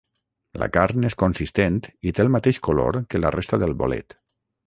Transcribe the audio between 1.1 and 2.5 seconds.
consistent i té el